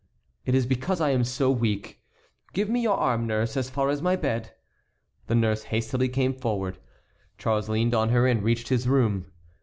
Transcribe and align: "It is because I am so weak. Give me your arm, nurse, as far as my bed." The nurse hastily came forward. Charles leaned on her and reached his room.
"It 0.47 0.55
is 0.55 0.65
because 0.65 0.99
I 0.99 1.11
am 1.11 1.23
so 1.23 1.51
weak. 1.51 2.01
Give 2.53 2.67
me 2.67 2.81
your 2.81 2.97
arm, 2.97 3.27
nurse, 3.27 3.55
as 3.55 3.69
far 3.69 3.89
as 3.89 4.01
my 4.01 4.15
bed." 4.15 4.51
The 5.27 5.35
nurse 5.35 5.61
hastily 5.65 6.09
came 6.09 6.33
forward. 6.33 6.79
Charles 7.37 7.69
leaned 7.69 7.93
on 7.93 8.09
her 8.09 8.25
and 8.25 8.41
reached 8.41 8.69
his 8.69 8.87
room. 8.87 9.27